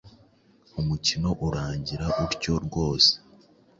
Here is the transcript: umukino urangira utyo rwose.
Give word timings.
umukino 0.79 1.29
urangira 1.47 2.05
utyo 2.25 2.53
rwose. 2.65 3.11